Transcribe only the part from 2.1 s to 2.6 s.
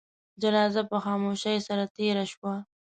شوه.